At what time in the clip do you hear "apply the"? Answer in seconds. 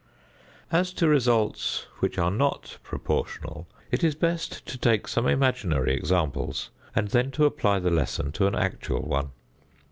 7.45-7.91